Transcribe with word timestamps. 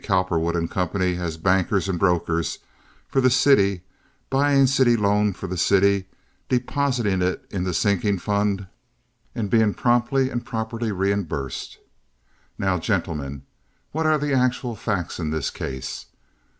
Cowperwood 0.03 0.67
& 0.69 0.69
Company 0.71 1.15
as 1.17 1.37
bankers 1.37 1.87
and 1.87 1.99
brokers 1.99 2.57
for 3.07 3.21
the 3.21 3.29
city 3.29 3.81
buying 4.31 4.65
city 4.65 4.97
loan 4.97 5.31
for 5.31 5.45
the 5.45 5.59
city, 5.59 6.05
depositing 6.49 7.21
it 7.21 7.45
in 7.51 7.65
the 7.65 7.71
sinking 7.75 8.17
fund, 8.17 8.65
and 9.35 9.47
being 9.51 9.75
promptly 9.75 10.31
and 10.31 10.43
properly 10.43 10.91
reimbursed. 10.91 11.77
Now, 12.57 12.79
gentlemen, 12.79 13.43
what 13.91 14.07
are 14.07 14.17
the 14.17 14.33
actual 14.33 14.75
facts 14.75 15.19
in 15.19 15.29
this 15.29 15.51
case? 15.51 16.07